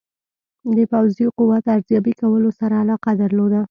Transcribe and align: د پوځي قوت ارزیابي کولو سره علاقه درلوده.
د 0.75 0.77
پوځي 0.91 1.25
قوت 1.37 1.63
ارزیابي 1.75 2.13
کولو 2.21 2.49
سره 2.59 2.75
علاقه 2.83 3.11
درلوده. 3.21 3.59